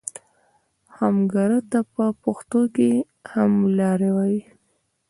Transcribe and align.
همګرا 0.97 1.59
ته 1.71 1.79
په 1.93 2.03
پښتو 2.23 2.61
کې 2.75 2.89
هملاری 3.33 4.09
وایي. 4.15 4.41